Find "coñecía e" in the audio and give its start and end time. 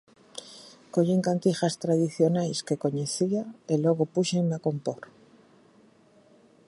2.83-3.75